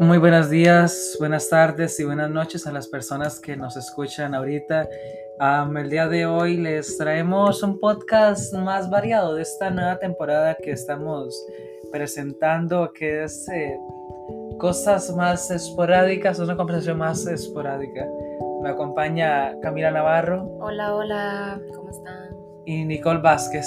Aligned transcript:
Muy 0.00 0.18
buenos 0.18 0.48
días, 0.48 1.16
buenas 1.18 1.48
tardes 1.48 1.98
y 1.98 2.04
buenas 2.04 2.30
noches 2.30 2.66
a 2.68 2.72
las 2.72 2.86
personas 2.86 3.40
que 3.40 3.56
nos 3.56 3.76
escuchan 3.76 4.32
ahorita. 4.32 4.88
Am, 5.40 5.76
el 5.76 5.90
día 5.90 6.06
de 6.06 6.24
hoy 6.24 6.56
les 6.56 6.96
traemos 6.96 7.62
un 7.64 7.80
podcast 7.80 8.54
más 8.54 8.88
variado 8.88 9.34
de 9.34 9.42
esta 9.42 9.70
nueva 9.70 9.98
temporada 9.98 10.56
que 10.56 10.70
estamos 10.70 11.44
presentando, 11.90 12.92
que 12.92 13.24
es 13.24 13.48
eh, 13.48 13.76
cosas 14.58 15.14
más 15.16 15.50
esporádicas, 15.50 16.38
una 16.38 16.56
conversación 16.56 16.98
más 16.98 17.26
esporádica. 17.26 18.06
Me 18.62 18.70
acompaña 18.70 19.58
Camila 19.60 19.90
Navarro 19.90 20.44
Hola, 20.60 20.94
hola, 20.94 21.60
¿cómo 21.74 21.90
están? 21.90 22.36
y 22.66 22.84
Nicole 22.84 23.20
Vázquez. 23.20 23.66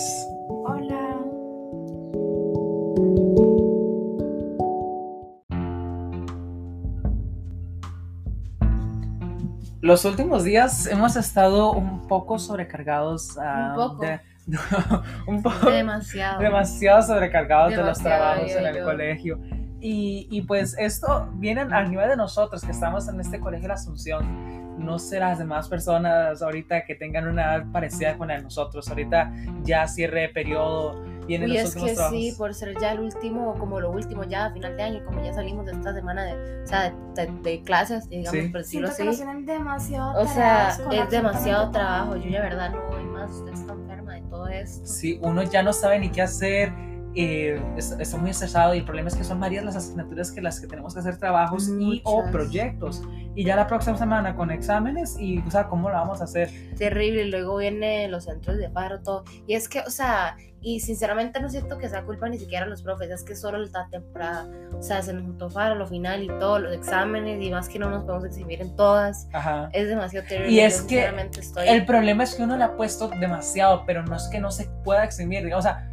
Los 9.91 10.05
últimos 10.05 10.45
días 10.45 10.85
hemos 10.87 11.17
estado 11.17 11.73
un 11.73 12.07
poco 12.07 12.39
sobrecargados. 12.39 13.37
ah, 13.37 13.71
Un 13.71 13.75
poco. 13.75 14.01
de- 14.05 14.19
un 15.27 15.43
poco. 15.43 15.69
Demasiado. 15.69 16.39
demasiado 16.39 17.01
sobrecargados 17.03 17.71
de 17.71 17.75
los 17.83 17.97
Demasiado, 17.97 18.23
trabajos 18.23 18.51
en 18.55 18.65
el 18.67 18.75
yo. 18.77 18.85
colegio. 18.85 19.39
Y, 19.81 20.29
y 20.31 20.43
pues 20.43 20.77
esto 20.79 21.27
viene 21.33 21.59
a 21.69 21.83
nivel 21.83 22.07
de 22.07 22.15
nosotros 22.15 22.63
que 22.63 22.71
estamos 22.71 23.09
en 23.09 23.19
este 23.19 23.41
colegio 23.41 23.63
de 23.63 23.67
la 23.67 23.73
Asunción. 23.73 24.79
No 24.79 24.97
sé 24.97 25.19
las 25.19 25.39
demás 25.39 25.67
personas 25.67 26.41
ahorita 26.41 26.85
que 26.85 26.95
tengan 26.95 27.27
una 27.27 27.55
edad 27.55 27.65
parecida 27.73 28.17
con 28.17 28.29
la 28.29 28.35
de 28.35 28.43
nosotros. 28.43 28.87
Ahorita 28.87 29.33
ya 29.63 29.89
cierre 29.89 30.21
de 30.21 30.29
periodo, 30.29 31.03
vienen 31.31 31.49
Y 31.49 31.53
los 31.53 31.61
es 31.61 31.67
últimos 31.69 31.89
que 31.89 31.95
trabajos. 31.95 32.19
sí, 32.19 32.33
por 32.37 32.53
ser 32.53 32.79
ya 32.79 32.91
el 32.91 32.99
último, 32.99 33.55
como 33.59 33.79
lo 33.79 33.91
último 33.91 34.23
ya 34.23 34.45
a 34.45 34.51
final 34.53 34.77
de 34.77 34.83
año, 34.83 35.05
como 35.05 35.23
ya 35.23 35.33
salimos 35.33 35.65
de 35.65 35.71
esta 35.73 35.93
semana 35.93 36.23
de, 36.25 36.63
o 36.63 36.67
sea, 36.67 36.91
de, 37.15 37.25
de- 37.25 37.31
de 37.41 37.61
clases, 37.63 38.07
digamos, 38.09 38.31
Sí. 38.41 38.47
por 38.49 38.61
decirlo 38.61 38.87
Siento 38.87 39.03
que 39.03 39.09
así. 39.09 39.17
tienen 39.23 39.45
demasiado 39.45 40.21
O 40.21 40.27
sea, 40.27 40.69
es 40.91 41.09
demasiado 41.09 41.71
trabajo. 41.71 42.15
Yo 42.15 42.31
de 42.31 42.39
verdad 42.39 42.71
no 42.71 42.81
voy 42.89 43.03
más, 43.05 43.31
usted 43.31 43.53
está 43.53 43.73
enferma 43.73 44.13
de 44.15 44.21
todo 44.29 44.47
esto. 44.47 44.85
Sí, 44.85 45.19
uno 45.23 45.43
ya 45.43 45.63
no 45.63 45.73
sabe 45.73 45.99
ni 45.99 46.09
qué 46.09 46.21
hacer. 46.21 46.71
eh, 47.13 47.61
es- 47.75 47.91
está 47.99 48.15
muy 48.17 48.29
estresado 48.29 48.73
y 48.73 48.77
el 48.77 48.85
problema 48.85 49.09
es 49.09 49.15
que 49.15 49.25
son 49.25 49.37
varias 49.37 49.65
las 49.65 49.75
asignaturas 49.75 50.31
que 50.31 50.41
las 50.41 50.61
que 50.61 50.67
tenemos 50.67 50.93
que 50.93 51.01
hacer 51.01 51.17
trabajos 51.17 51.67
y 51.77 52.01
o 52.05 52.19
Muchas. 52.19 52.31
proyectos 52.31 53.03
y 53.35 53.43
ya 53.43 53.57
la 53.57 53.67
próxima 53.67 53.97
semana 53.97 54.33
con 54.33 54.49
exámenes 54.49 55.17
y 55.19 55.39
o 55.39 55.51
sea 55.51 55.67
cómo 55.67 55.89
lo 55.89 55.95
vamos 55.95 56.21
a 56.21 56.23
hacer 56.23 56.49
Terrible, 56.77 57.23
y 57.23 57.29
luego 57.29 57.57
vienen 57.57 58.11
los 58.11 58.23
centros 58.23 58.57
de 58.57 58.69
paro, 58.69 59.01
todo. 59.01 59.25
Y 59.45 59.55
es 59.55 59.67
que, 59.67 59.81
o 59.81 59.89
sea, 59.89 60.37
y 60.61 60.79
sinceramente 60.79 61.41
no 61.41 61.49
siento 61.49 61.77
que 61.79 61.89
sea 61.89 62.03
culpa 62.03 62.29
ni 62.29 62.37
siquiera 62.37 62.65
de 62.65 62.69
los 62.71 62.83
profes, 62.83 63.09
es 63.09 63.23
que 63.23 63.35
solo 63.35 63.57
la 63.57 63.87
temporada, 63.89 64.47
o 64.77 64.81
sea, 64.81 65.01
se 65.01 65.11
nos 65.13 65.23
juntó 65.23 65.49
paro, 65.49 65.75
lo 65.75 65.87
final 65.87 66.21
y 66.23 66.27
todos 66.27 66.61
los 66.61 66.71
exámenes 66.73 67.41
y 67.43 67.49
más 67.49 67.67
que 67.67 67.79
no 67.79 67.89
nos 67.89 68.03
podemos 68.03 68.25
exhibir 68.25 68.61
en 68.61 68.75
todas. 68.75 69.27
Ajá. 69.33 69.69
Es 69.73 69.87
demasiado 69.87 70.27
terrible. 70.27 70.51
Y 70.51 70.59
es 70.59 70.81
que 70.83 71.09
estoy... 71.39 71.67
El 71.67 71.85
problema 71.85 72.23
es 72.23 72.35
que 72.35 72.43
uno 72.43 72.57
le 72.57 72.63
ha 72.63 72.75
puesto 72.77 73.09
demasiado, 73.19 73.83
pero 73.87 74.03
no 74.03 74.15
es 74.15 74.27
que 74.27 74.39
no 74.39 74.51
se 74.51 74.69
pueda 74.83 75.03
eximir. 75.03 75.51
O 75.53 75.61
sea, 75.61 75.87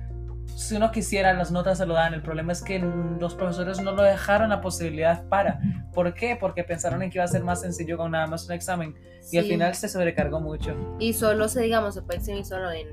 si 0.55 0.75
uno 0.77 0.91
quisiera, 0.91 1.33
las 1.35 1.51
notas 1.51 1.79
se 1.79 1.87
lo 1.87 1.95
dan. 1.95 2.13
El 2.15 2.23
problema 2.23 2.53
es 2.53 2.63
que 2.63 2.79
los 2.79 3.35
profesores 3.35 3.81
no 3.81 3.93
lo 3.93 4.03
dejaron 4.03 4.51
la 4.51 4.61
posibilidad 4.61 5.25
para. 5.29 5.61
¿Por 5.95 6.13
qué? 6.15 6.37
Porque 6.39 6.65
pensaron 6.65 7.03
en 7.03 7.11
que 7.11 7.19
iba 7.19 7.25
a 7.25 7.29
ser 7.29 7.43
más 7.45 7.61
sencillo 7.61 7.97
con 7.97 8.11
nada 8.11 8.27
más 8.27 8.45
un 8.47 8.53
examen. 8.53 8.95
Y 9.31 9.39
al 9.39 9.45
Sí. 9.45 9.51
final 9.51 9.75
se 9.75 9.89
sobrecargó 9.89 10.41
mucho. 10.41 10.75
Y 10.99 11.13
solo 11.13 11.49
se, 11.49 11.63
digamos, 11.63 11.95
se 11.95 12.03
puede 12.03 12.19
exhibir 12.19 12.45
solo 12.45 12.71
en 12.71 12.89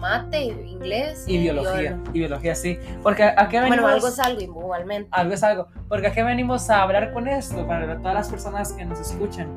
mate, 0.00 0.42
inglés 0.44 1.24
Y 1.26 1.38
biología. 1.38 1.92
biolo- 1.96 2.10
Y 2.14 2.18
biología, 2.18 2.54
sí. 2.54 2.78
Porque 3.02 3.22
a, 3.24 3.34
a 3.36 3.48
qué 3.48 3.58
venimos. 3.60 3.80
Bueno, 3.82 3.88
algo 3.94 4.08
es 4.08 4.18
algo 4.18 4.40
igualmente. 4.40 5.08
algo 5.12 5.34
es 5.34 5.42
algo. 5.42 5.68
Porque 5.88 6.06
aquí 6.08 6.22
venimos 6.22 6.68
a 6.70 6.82
hablar 6.82 7.12
con 7.12 7.28
esto, 7.28 7.66
para 7.66 7.98
todas 7.98 8.14
las 8.14 8.28
personas 8.28 8.72
que 8.72 8.84
nos 8.84 9.00
escuchan. 9.00 9.48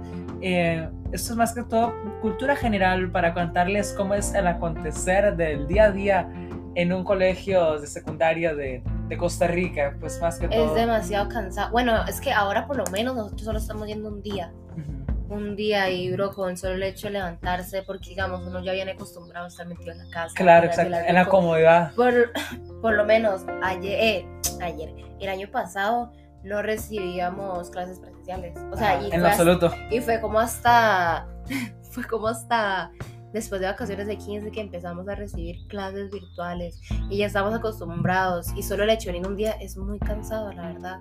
Eh, 0.42 0.90
esto 1.12 1.34
es 1.34 1.38
más 1.38 1.54
que 1.54 1.64
todo 1.64 1.94
cultura 2.22 2.56
general 2.56 3.12
para 3.12 3.34
contarles 3.34 3.94
cómo 3.94 4.14
es 4.16 4.34
el 4.34 4.48
acontecer 4.48 5.36
del 5.36 5.68
día 5.68 5.86
a 5.86 5.92
día 5.92 6.30
en 6.76 6.94
un 6.94 7.04
colegio 7.04 7.80
de 7.80 7.86
secundaria 7.86 8.56
de, 8.56 8.82
de 9.10 9.18
Costa 9.18 9.46
Rica, 9.46 9.96
pues 10.00 10.20
más 10.22 10.40
que 10.40 10.48
todo. 10.48 10.68
Es 10.68 10.74
demasiado 10.74 11.28
cansado. 11.30 11.70
Bueno, 11.72 12.06
es 12.08 12.22
que 12.22 12.32
ahora 12.32 12.66
por 12.66 12.78
lo 12.78 12.86
menos 12.92 13.16
nosotros 13.16 13.42
solo 13.44 13.58
estamos 13.60 13.88
yendo 13.88 14.08
un 14.10 14.22
día. 14.24 14.52
Ujú. 14.72 15.11
Un 15.32 15.56
día 15.56 15.90
y 15.90 16.12
bro 16.12 16.34
con 16.34 16.58
solo 16.58 16.76
el 16.76 16.84
hecho 16.84 17.08
de 17.08 17.14
levantarse 17.14 17.84
porque 17.84 18.10
digamos 18.10 18.46
uno 18.46 18.62
ya 18.64 18.74
viene 18.74 18.92
acostumbrado 18.92 19.46
a 19.46 19.48
estar 19.48 19.66
metido 19.68 19.92
en 19.92 20.00
la 20.00 20.10
casa 20.10 20.34
Claro, 20.36 20.66
exacto. 20.68 20.96
En 20.96 21.16
la 21.16 21.26
comodidad. 21.26 21.94
por, 21.96 22.32
por 22.82 22.94
lo 22.94 23.06
menos 23.06 23.42
ayer 23.64 24.00
eh, 24.00 24.28
ayer 24.62 24.94
el 25.20 25.30
año 25.30 25.50
pasado 25.52 26.12
no 26.44 26.62
recibíamos 26.62 27.70
clases 27.70 28.00
presenciales 28.00 28.58
o 28.72 28.78
sea 28.78 28.94
Ajá, 28.98 29.02
y, 29.04 29.12
en 29.12 29.26
hasta- 29.26 29.30
absoluto. 29.44 29.74
y 29.90 30.00
fue 30.02 30.20
como 30.20 30.40
hasta 30.40 31.28
fue 31.92 32.04
como 32.06 32.28
hasta 32.28 32.92
después 33.34 33.62
de 33.62 33.68
vacaciones 33.68 34.08
de 34.08 34.18
15 34.18 34.52
que 34.52 34.62
empezamos 34.62 35.08
a 35.08 35.16
recibir 35.16 35.56
clases 35.68 36.10
virtuales 36.12 36.82
y 37.10 37.18
ya 37.18 37.28
estamos 37.28 37.54
acostumbrados 37.54 38.48
y 38.56 38.64
solo 38.64 38.84
el 38.84 38.90
hecho 38.90 39.12
de 39.12 39.20
un 39.20 39.36
día 39.36 39.52
es 39.54 39.78
muy 39.78 40.00
cansado 40.00 40.52
la 40.54 40.68
verdad. 40.74 41.00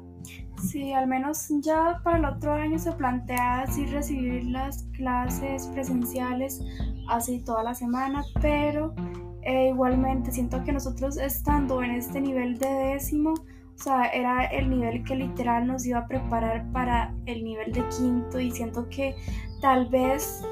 Sí, 0.63 0.93
al 0.93 1.07
menos 1.07 1.49
ya 1.63 2.01
para 2.05 2.19
el 2.19 2.25
otro 2.25 2.53
año 2.53 2.79
se 2.79 2.93
plantea 2.93 3.63
así 3.63 3.87
recibir 3.87 4.45
las 4.45 4.85
clases 4.93 5.67
presenciales 5.69 6.61
así 7.09 7.41
toda 7.41 7.63
la 7.63 7.75
semana, 7.75 8.23
pero 8.41 8.95
eh, 9.43 9.69
igualmente 9.69 10.31
siento 10.31 10.62
que 10.65 10.73
nosotros 10.73 11.17
estando 11.17 11.83
en 11.83 11.93
este 11.93 12.21
nivel 12.21 12.59
de 12.59 12.69
décimo, 12.69 13.33
o 13.33 13.83
sea, 13.83 14.09
era 14.09 14.45
el 14.45 14.69
nivel 14.69 15.03
que 15.05 15.17
literal 15.17 15.67
nos 15.67 15.87
iba 15.87 16.01
a 16.01 16.07
preparar 16.07 16.71
para 16.73 17.15
el 17.25 17.43
nivel 17.43 17.73
de 17.73 17.83
quinto 17.89 18.39
y 18.39 18.51
siento 18.51 18.87
que 18.91 19.17
tal 19.62 19.89
vez 19.89 20.45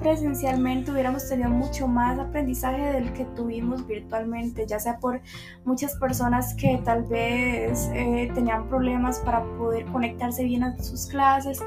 presencialmente 0.00 0.90
hubiéramos 0.90 1.28
tenido 1.28 1.50
mucho 1.50 1.88
más 1.88 2.18
aprendizaje 2.18 2.92
del 2.92 3.12
que 3.12 3.24
tuvimos 3.36 3.86
virtualmente, 3.86 4.66
ya 4.66 4.78
sea 4.78 4.98
por 4.98 5.20
muchas 5.64 5.94
personas 5.96 6.54
que 6.54 6.80
tal 6.84 7.04
vez 7.04 7.90
eh, 7.92 8.30
tenían 8.34 8.68
problemas 8.68 9.18
para 9.20 9.42
poder 9.56 9.86
conectarse 9.86 10.44
bien 10.44 10.62
a 10.62 10.76
sus 10.82 11.06
clases 11.06 11.60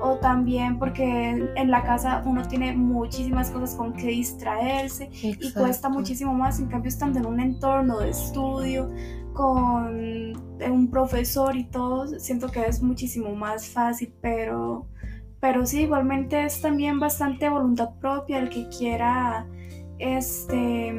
o 0.00 0.16
también 0.16 0.78
porque 0.78 1.30
en 1.54 1.70
la 1.70 1.82
casa 1.82 2.22
uno 2.26 2.46
tiene 2.46 2.74
muchísimas 2.74 3.50
cosas 3.50 3.74
con 3.76 3.92
que 3.92 4.08
distraerse 4.08 5.08
y 5.12 5.52
cuesta 5.52 5.88
muchísimo 5.88 6.34
más, 6.34 6.58
en 6.58 6.66
cambio 6.66 6.88
estando 6.88 7.20
en 7.20 7.26
un 7.26 7.40
entorno 7.40 8.00
de 8.00 8.10
estudio 8.10 8.90
con 9.32 10.32
un 10.70 10.90
profesor 10.90 11.56
y 11.56 11.64
todo, 11.64 12.18
siento 12.18 12.48
que 12.48 12.66
es 12.66 12.82
muchísimo 12.82 13.34
más 13.34 13.68
fácil, 13.68 14.12
pero, 14.20 14.86
pero 15.42 15.66
sí, 15.66 15.82
igualmente 15.82 16.44
es 16.44 16.60
también 16.60 17.00
bastante 17.00 17.48
voluntad 17.48 17.90
propia 18.00 18.38
el 18.38 18.48
que 18.48 18.68
quiera 18.68 19.44
este 19.98 20.94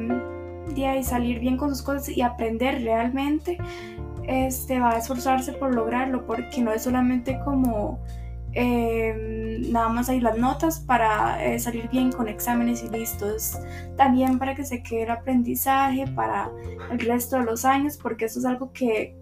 ahí 0.86 1.02
salir 1.02 1.40
bien 1.40 1.56
con 1.56 1.70
sus 1.70 1.82
cosas 1.82 2.10
y 2.10 2.20
aprender 2.20 2.82
realmente, 2.82 3.56
este 4.28 4.80
va 4.80 4.90
a 4.90 4.98
esforzarse 4.98 5.54
por 5.54 5.74
lograrlo, 5.74 6.26
porque 6.26 6.60
no 6.60 6.72
es 6.72 6.82
solamente 6.82 7.40
como 7.42 7.98
eh, 8.52 9.62
nada 9.70 9.88
más 9.88 10.10
hay 10.10 10.20
las 10.20 10.36
notas 10.36 10.78
para 10.78 11.42
eh, 11.42 11.58
salir 11.58 11.88
bien 11.88 12.12
con 12.12 12.28
exámenes 12.28 12.84
y 12.84 12.88
listo. 12.90 13.34
Es 13.34 13.58
también 13.96 14.38
para 14.38 14.54
que 14.54 14.64
se 14.66 14.82
quede 14.82 15.04
el 15.04 15.10
aprendizaje 15.10 16.06
para 16.08 16.50
el 16.90 17.00
resto 17.00 17.38
de 17.38 17.44
los 17.44 17.64
años, 17.64 17.96
porque 17.96 18.26
eso 18.26 18.40
es 18.40 18.44
algo 18.44 18.72
que 18.72 19.16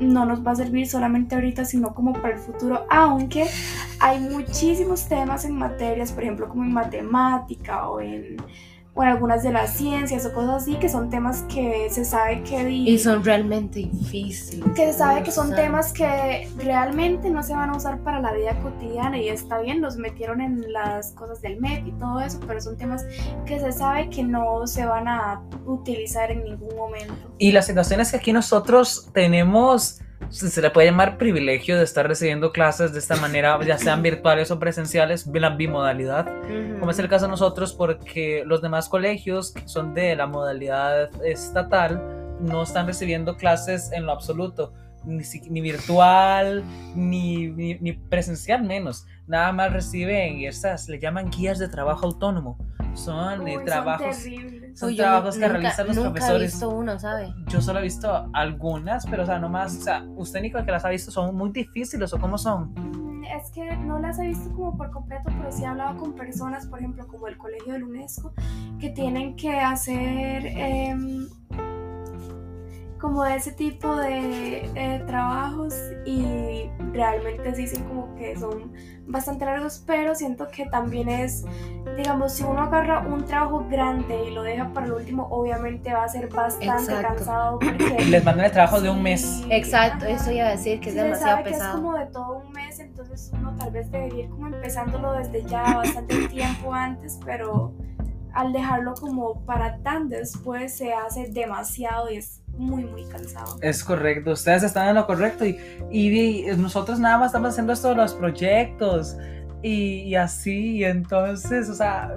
no 0.00 0.24
nos 0.24 0.46
va 0.46 0.52
a 0.52 0.56
servir 0.56 0.88
solamente 0.88 1.34
ahorita, 1.34 1.64
sino 1.64 1.94
como 1.94 2.12
para 2.12 2.34
el 2.34 2.38
futuro, 2.38 2.86
aunque 2.90 3.46
hay 3.98 4.20
muchísimos 4.20 5.06
temas 5.06 5.44
en 5.44 5.56
materias, 5.56 6.12
por 6.12 6.22
ejemplo, 6.22 6.48
como 6.48 6.64
en 6.64 6.72
matemática 6.72 7.88
o 7.88 8.00
en, 8.00 8.36
o 9.00 9.02
en 9.02 9.08
algunas 9.08 9.42
de 9.42 9.50
las 9.50 9.70
ciencias 9.72 10.26
o 10.26 10.32
cosas 10.34 10.62
así, 10.62 10.74
que 10.74 10.90
son 10.90 11.08
temas 11.08 11.42
que 11.48 11.88
se 11.90 12.04
sabe 12.04 12.42
que... 12.42 12.70
y 12.70 12.98
son 12.98 13.24
realmente 13.24 13.88
difíciles 13.90 14.62
que 14.74 14.92
se 14.92 14.98
sabe 14.98 15.22
que 15.22 15.30
son 15.30 15.54
temas 15.54 15.92
que 15.92 16.48
realmente 16.58 17.30
no 17.30 17.42
se 17.42 17.54
van 17.54 17.70
a 17.70 17.76
usar 17.76 17.98
para 18.00 18.20
la 18.20 18.32
vida 18.32 18.54
cotidiana 18.62 19.18
y 19.18 19.28
está 19.28 19.58
bien, 19.60 19.80
los 19.80 19.96
metieron 19.96 20.40
en 20.40 20.72
las 20.72 21.12
cosas 21.12 21.40
del 21.40 21.60
MEP 21.60 21.86
y 21.86 21.92
todo 21.92 22.20
eso, 22.20 22.40
pero 22.46 22.60
son 22.60 22.76
temas 22.76 23.06
que 23.46 23.58
se 23.58 23.72
sabe 23.72 24.10
que 24.10 24.22
no 24.22 24.66
se 24.66 24.84
van 24.84 25.08
a 25.08 25.40
utilizar 25.64 26.30
en 26.30 26.44
ningún 26.44 26.76
momento. 26.76 27.14
Y 27.38 27.52
la 27.52 27.62
situación 27.62 28.00
es 28.00 28.10
que 28.10 28.18
aquí 28.18 28.32
nosotros 28.32 29.08
tenemos, 29.14 30.00
se 30.30 30.62
le 30.62 30.70
puede 30.70 30.88
llamar 30.88 31.18
privilegio 31.18 31.76
de 31.76 31.84
estar 31.84 32.06
recibiendo 32.06 32.52
clases 32.52 32.92
de 32.92 32.98
esta 32.98 33.16
manera, 33.16 33.58
ya 33.66 33.78
sean 33.78 34.02
virtuales 34.02 34.50
o 34.50 34.58
presenciales, 34.58 35.26
la 35.26 35.50
bimodalidad. 35.50 36.26
como 36.78 36.90
es 36.90 36.98
el 36.98 37.08
caso 37.08 37.26
de 37.26 37.32
nosotros, 37.32 37.72
porque 37.72 38.44
los 38.46 38.62
demás 38.62 38.88
colegios 38.88 39.52
que 39.52 39.68
son 39.68 39.94
de 39.94 40.14
la 40.16 40.26
modalidad 40.26 41.10
estatal 41.24 42.00
no 42.40 42.62
están 42.62 42.86
recibiendo 42.86 43.36
clases 43.36 43.92
en 43.92 44.06
lo 44.06 44.12
absoluto, 44.12 44.72
ni, 45.04 45.22
ni 45.50 45.60
virtual, 45.60 46.64
ni, 46.94 47.48
ni, 47.48 47.74
ni 47.80 47.92
presencial 47.92 48.62
menos. 48.64 49.06
nada 49.26 49.52
más 49.52 49.72
reciben 49.72 50.40
estas, 50.44 50.88
le 50.88 50.98
llaman 50.98 51.30
guías 51.30 51.58
de 51.60 51.68
trabajo 51.68 52.04
autónomo. 52.06 52.58
Son 52.94 53.42
Uy, 53.42 53.52
eh, 53.52 53.54
son 53.54 53.64
trabajos, 53.64 54.22
terribles. 54.24 54.78
son 54.80 54.88
Uy, 54.88 54.96
trabajos 54.96 55.34
que 55.36 55.40
nunca- 55.42 55.52
realizan 55.58 55.86
los 55.86 55.96
nunca 55.96 56.08
he 56.08 56.12
profesores. 56.12 56.52
visto 56.52 56.68
uno, 56.70 56.98
¿sabe? 56.98 57.32
Yo 57.46 57.60
solo 57.60 57.78
he 57.78 57.82
visto 57.82 58.28
algunas, 58.32 59.06
pero 59.06 59.22
o 59.22 59.26
sea, 59.26 59.38
nomás, 59.38 59.76
o 59.76 59.80
sea, 59.82 60.04
usted 60.16 60.40
Nico 60.42 60.64
que 60.64 60.72
las 60.72 60.84
ha 60.84 60.88
visto 60.88 61.12
son 61.12 61.36
muy 61.36 61.50
difíciles 61.52 62.12
o 62.12 62.18
cómo 62.18 62.36
son. 62.38 62.72
Mm, 62.74 63.24
Es 63.26 63.50
que 63.52 63.76
no 63.76 64.00
las 64.00 64.18
he 64.18 64.26
visto 64.26 64.50
como 64.52 64.76
por 64.76 64.90
completo, 64.90 65.22
pero 65.38 65.52
sí 65.52 65.62
he 65.62 65.66
hablado 65.66 65.96
con 66.00 66.14
personas, 66.14 66.66
por 66.66 66.80
ejemplo, 66.80 67.06
como 67.06 67.28
el 67.28 67.36
Colegio 67.38 67.74
del 67.74 67.84
UNESCO, 67.84 68.32
que 68.80 68.90
tienen 68.90 69.36
que 69.36 69.52
hacer 69.60 70.44
em, 70.46 71.28
como 73.00 73.24
ese 73.24 73.52
tipo 73.52 73.96
de 73.96 74.70
eh, 74.74 75.02
trabajos 75.06 75.74
y 76.04 76.68
realmente 76.92 77.54
sí 77.54 77.62
dicen 77.62 77.84
como 77.84 78.14
que 78.16 78.36
son 78.38 78.72
bastante 79.06 79.44
largos, 79.44 79.82
pero 79.86 80.14
siento 80.14 80.48
que 80.48 80.66
también 80.66 81.08
es, 81.08 81.44
digamos, 81.96 82.32
si 82.34 82.44
uno 82.44 82.62
agarra 82.62 83.00
un 83.06 83.24
trabajo 83.24 83.66
grande 83.68 84.24
y 84.28 84.30
lo 84.30 84.42
deja 84.42 84.72
para 84.72 84.86
el 84.86 84.92
último, 84.92 85.26
obviamente 85.30 85.92
va 85.92 86.04
a 86.04 86.08
ser 86.08 86.28
bastante 86.28 86.92
Exacto. 86.92 87.08
cansado 87.16 87.58
porque... 87.58 87.96
Les 88.10 88.24
mandan 88.24 88.46
el 88.46 88.52
trabajo 88.52 88.80
de 88.80 88.90
un 88.90 89.02
mes. 89.02 89.20
Sí, 89.20 89.46
Exacto, 89.50 90.04
ajá. 90.04 90.14
eso 90.14 90.30
iba 90.30 90.46
a 90.46 90.50
decir 90.50 90.80
que 90.80 90.90
es 90.90 90.94
Sí, 90.94 90.98
se 91.00 91.04
demasiado 91.04 91.30
sabe 91.38 91.42
que 91.44 91.50
es 91.50 91.56
pesado. 91.56 91.76
como 91.82 91.94
de 91.98 92.06
todo 92.06 92.38
un 92.46 92.52
mes, 92.52 92.78
entonces 92.78 93.30
uno 93.34 93.54
tal 93.56 93.70
vez 93.72 93.90
debería 93.90 94.24
ir 94.24 94.30
como 94.30 94.46
empezándolo 94.48 95.12
desde 95.14 95.42
ya 95.44 95.62
bastante 95.76 96.28
tiempo 96.28 96.72
antes, 96.72 97.18
pero 97.24 97.72
al 98.32 98.52
dejarlo 98.52 98.94
como 98.94 99.44
para 99.44 99.78
tan 99.78 100.08
después 100.08 100.76
se 100.76 100.92
hace 100.92 101.26
demasiado 101.30 102.10
y 102.10 102.18
es 102.18 102.42
muy, 102.60 102.84
muy 102.84 103.04
cansado. 103.04 103.56
Es 103.62 103.82
correcto, 103.82 104.32
ustedes 104.32 104.62
están 104.62 104.88
en 104.88 104.94
lo 104.94 105.06
correcto 105.06 105.44
y, 105.46 105.58
y, 105.90 106.44
nosotros 106.56 106.98
nada 106.98 107.18
más 107.18 107.26
estamos 107.28 107.50
haciendo 107.50 107.72
esto 107.72 107.88
de 107.88 107.94
los 107.96 108.14
proyectos 108.14 109.16
y, 109.62 110.02
y 110.02 110.14
así, 110.14 110.84
entonces, 110.84 111.68
o 111.68 111.74
sea, 111.74 112.14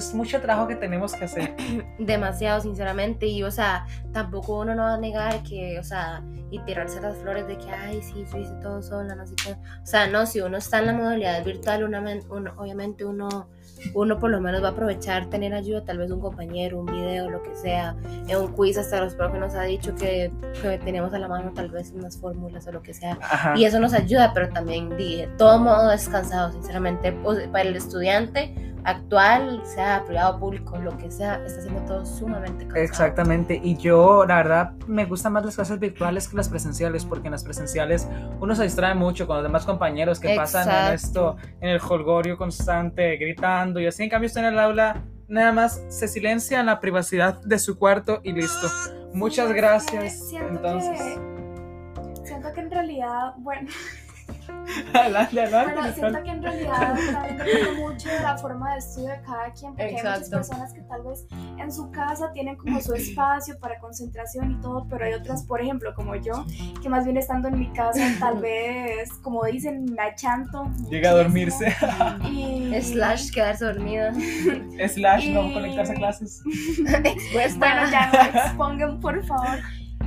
es 0.00 0.14
mucho 0.14 0.40
trabajo 0.40 0.68
que 0.68 0.76
tenemos 0.76 1.14
que 1.14 1.24
hacer. 1.24 1.54
demasiado 1.98 2.60
sinceramente 2.60 3.26
y 3.26 3.42
o 3.42 3.50
sea 3.50 3.86
tampoco 4.12 4.60
uno 4.60 4.74
no 4.74 4.82
va 4.82 4.94
a 4.94 4.98
negar 4.98 5.42
que 5.42 5.78
o 5.78 5.84
sea 5.84 6.22
y 6.50 6.58
tirarse 6.60 7.00
las 7.00 7.16
flores 7.16 7.46
de 7.46 7.56
que 7.58 7.70
ay 7.70 8.00
sí 8.02 8.24
yo 8.30 8.38
hice 8.38 8.54
todo 8.62 8.82
sola 8.82 9.14
no 9.14 9.26
sé 9.26 9.34
qué 9.42 9.52
o 9.52 9.86
sea 9.86 10.06
no 10.06 10.26
si 10.26 10.40
uno 10.40 10.56
está 10.58 10.78
en 10.78 10.86
la 10.86 10.92
modalidad 10.92 11.44
virtual 11.44 11.84
una 11.84 12.00
uno- 12.30 12.52
obviamente 12.56 13.04
uno 13.04 13.48
uno 13.94 14.18
por 14.18 14.30
lo 14.30 14.40
menos 14.40 14.62
va 14.62 14.68
a 14.68 14.70
aprovechar 14.70 15.26
tener 15.30 15.52
ayuda 15.54 15.84
tal 15.84 15.98
vez 15.98 16.10
un 16.10 16.20
compañero 16.20 16.78
un 16.78 16.86
video 16.86 17.28
lo 17.30 17.42
que 17.42 17.54
sea 17.56 17.96
en 18.28 18.36
un 18.36 18.52
quiz 18.52 18.78
hasta 18.78 19.00
los 19.00 19.14
profes 19.14 19.40
nos 19.40 19.54
ha 19.54 19.62
dicho 19.62 19.94
que, 19.94 20.32
que 20.62 20.78
tenemos 20.78 21.12
a 21.12 21.18
la 21.18 21.28
mano 21.28 21.52
tal 21.54 21.70
vez 21.70 21.92
unas 21.94 22.16
fórmulas 22.18 22.66
o 22.66 22.72
lo 22.72 22.82
que 22.82 22.94
sea 22.94 23.18
Ajá. 23.20 23.54
y 23.56 23.64
eso 23.64 23.80
nos 23.80 23.92
ayuda, 23.92 24.32
pero 24.32 24.48
también 24.50 24.90
de 24.90 25.28
todo 25.38 25.58
modo 25.58 25.90
es 25.92 26.08
cansado, 26.08 26.52
sinceramente. 26.52 27.12
Para 27.52 27.68
el 27.68 27.76
estudiante 27.76 28.73
actual, 28.84 29.62
sea 29.64 30.04
privado, 30.06 30.38
público, 30.38 30.76
lo 30.78 30.96
que 30.98 31.10
sea, 31.10 31.42
está 31.44 31.60
haciendo 31.60 31.80
todo 31.82 32.04
sumamente 32.06 32.64
cansado. 32.64 32.84
Exactamente, 32.84 33.60
y 33.62 33.76
yo 33.76 34.24
la 34.26 34.36
verdad 34.36 34.72
me 34.86 35.04
gustan 35.06 35.32
más 35.32 35.44
las 35.44 35.54
clases 35.56 35.78
virtuales 35.78 36.28
que 36.28 36.36
las 36.36 36.48
presenciales, 36.48 37.04
porque 37.04 37.28
en 37.28 37.32
las 37.32 37.44
presenciales 37.44 38.06
uno 38.40 38.54
se 38.54 38.64
distrae 38.64 38.94
mucho 38.94 39.26
con 39.26 39.36
los 39.36 39.42
demás 39.44 39.64
compañeros 39.64 40.20
que 40.20 40.36
pasan 40.36 40.68
en 40.88 40.94
esto, 40.94 41.36
en 41.60 41.70
el 41.70 41.80
holgorio 41.80 42.36
constante, 42.36 43.16
gritando 43.16 43.80
y 43.80 43.86
así, 43.86 44.02
en 44.04 44.10
cambio 44.10 44.26
usted 44.26 44.40
en 44.42 44.46
el 44.52 44.58
aula 44.58 45.02
nada 45.26 45.52
más 45.52 45.82
se 45.88 46.06
silencia 46.06 46.60
en 46.60 46.66
la 46.66 46.80
privacidad 46.80 47.40
de 47.42 47.58
su 47.58 47.78
cuarto 47.78 48.20
y 48.22 48.32
listo. 48.32 48.66
Muchas 49.14 49.50
gracias. 49.52 50.28
siento 50.28 50.48
Entonces, 50.50 51.00
que- 51.00 52.24
siento 52.26 52.52
que 52.52 52.60
en 52.60 52.70
realidad, 52.70 53.32
bueno, 53.38 53.68
adelante, 54.94 55.40
adelante. 55.40 55.72
Bueno, 55.74 55.92
siento 55.94 56.22
que 56.22 56.30
en 56.30 56.42
realidad 56.42 56.94
depende 57.28 57.72
mucho 57.78 58.08
de 58.08 58.20
la 58.20 58.36
forma 58.38 58.72
de 58.72 58.78
estudio 58.78 59.08
de 59.08 59.20
cada 59.22 59.52
quien, 59.52 59.72
porque 59.72 59.84
hay 59.84 59.92
muchas 59.94 60.30
personas 60.30 60.72
que 60.74 60.80
tal 60.82 61.02
vez 61.02 61.26
en 61.58 61.72
su 61.72 61.90
casa 61.90 62.30
tienen 62.32 62.56
como 62.56 62.80
su 62.80 62.94
espacio 62.94 63.58
para 63.58 63.78
concentración 63.78 64.52
y 64.52 64.60
todo, 64.60 64.86
pero 64.88 65.04
hay 65.04 65.14
otras, 65.14 65.44
por 65.44 65.60
ejemplo, 65.60 65.94
como 65.94 66.14
yo, 66.16 66.44
que 66.82 66.88
más 66.88 67.04
bien 67.04 67.16
estando 67.16 67.48
en 67.48 67.58
mi 67.58 67.72
casa, 67.72 68.00
tal 68.18 68.38
vez, 68.40 69.12
como 69.22 69.44
dicen, 69.44 69.84
me 69.84 70.02
achanto. 70.02 70.70
Llega 70.90 71.10
a 71.10 71.14
dormirse. 71.14 71.74
Y, 72.30 72.72
Slash, 72.80 73.30
quedarse 73.32 73.64
dormida. 73.64 74.12
Slash, 74.88 75.28
no 75.30 75.44
Y- 75.44 75.54
conectarse 75.54 75.92
a 75.92 75.96
clases. 75.96 76.42
Expuesta. 77.04 77.58
Bueno, 77.58 77.90
ya 77.90 78.10
no 78.32 78.38
expongan, 78.40 79.00
por 79.00 79.24
favor. 79.24 79.58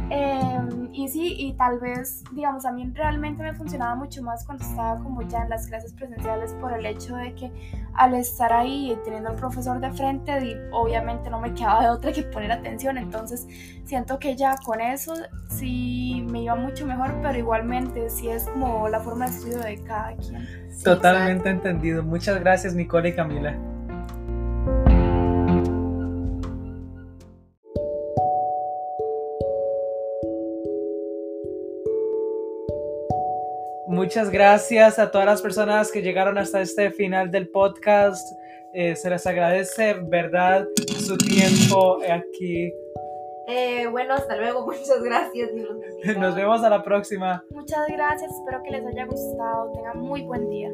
Em, 0.09 0.89
y 0.93 1.07
sí, 1.09 1.35
y 1.37 1.53
tal 1.53 1.79
vez, 1.79 2.23
digamos, 2.31 2.65
a 2.65 2.71
mí 2.71 2.89
realmente 2.93 3.43
me 3.43 3.53
funcionaba 3.53 3.95
mucho 3.95 4.23
más 4.23 4.45
cuando 4.45 4.63
estaba 4.63 4.99
como 4.99 5.21
ya 5.23 5.43
en 5.43 5.49
las 5.49 5.67
clases 5.67 5.93
presenciales 5.93 6.53
por 6.53 6.71
el 6.71 6.85
hecho 6.85 7.15
de 7.17 7.35
que 7.35 7.51
al 7.93 8.13
estar 8.13 8.53
ahí 8.53 8.97
teniendo 9.03 9.29
al 9.29 9.35
profesor 9.35 9.79
de 9.81 9.91
frente, 9.91 10.57
obviamente 10.71 11.29
no 11.29 11.41
me 11.41 11.53
quedaba 11.53 11.83
de 11.83 11.89
otra 11.89 12.13
que 12.13 12.23
poner 12.23 12.51
atención, 12.51 12.97
entonces 12.97 13.47
siento 13.83 14.17
que 14.17 14.35
ya 14.35 14.55
con 14.63 14.79
eso 14.79 15.13
sí 15.49 16.25
me 16.31 16.43
iba 16.43 16.55
mucho 16.55 16.85
mejor, 16.85 17.15
pero 17.21 17.37
igualmente 17.37 18.09
sí 18.09 18.29
es 18.29 18.47
como 18.47 18.87
la 18.87 18.99
forma 18.99 19.25
de 19.25 19.31
estudio 19.31 19.59
de 19.59 19.83
cada 19.83 20.15
quien. 20.15 20.47
Totalmente 20.83 21.49
entendido. 21.49 22.03
Muchas 22.03 22.39
gracias, 22.39 22.75
Nicole 22.75 23.09
y 23.09 23.13
Camila. 23.15 23.57
Muchas 33.97 34.29
gracias 34.29 34.99
a 34.99 35.09
todas 35.09 35.25
las 35.25 35.41
personas 35.41 35.91
que 35.91 36.03
llegaron 36.03 36.37
hasta 36.37 36.61
este 36.61 36.91
final 36.91 37.31
del 37.31 37.49
podcast. 37.49 38.31
Eh, 38.71 38.95
se 38.95 39.09
les 39.09 39.25
agradece, 39.25 39.95
¿verdad? 40.03 40.67
Su 40.99 41.17
tiempo 41.17 41.97
aquí. 42.07 42.71
Eh, 43.47 43.87
bueno, 43.89 44.13
hasta 44.13 44.35
luego. 44.35 44.65
Muchas 44.67 45.01
gracias. 45.01 45.49
Dios. 45.51 46.15
Nos 46.15 46.35
vemos 46.35 46.63
a 46.63 46.69
la 46.69 46.83
próxima. 46.83 47.43
Muchas 47.49 47.87
gracias, 47.87 48.31
espero 48.31 48.61
que 48.61 48.69
les 48.69 48.85
haya 48.85 49.05
gustado, 49.05 49.71
tengan 49.73 49.99
muy 49.99 50.21
buen 50.21 50.47
día. 50.47 50.69